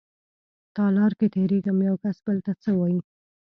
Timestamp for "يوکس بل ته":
1.87-2.51